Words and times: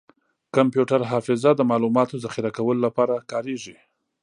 کمپیوټر 0.55 1.01
حافظه 1.11 1.51
د 1.55 1.61
معلوماتو 1.69 2.15
ذخیره 2.25 2.51
کولو 2.57 2.79
لپاره 2.87 3.15
کارېږي. 3.31 3.75